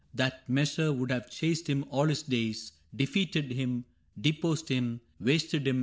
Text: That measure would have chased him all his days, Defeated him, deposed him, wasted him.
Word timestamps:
That 0.15 0.49
measure 0.49 0.91
would 0.91 1.11
have 1.11 1.29
chased 1.29 1.69
him 1.69 1.85
all 1.91 2.07
his 2.07 2.23
days, 2.23 2.71
Defeated 2.95 3.51
him, 3.51 3.85
deposed 4.19 4.67
him, 4.67 4.99
wasted 5.19 5.67
him. 5.67 5.79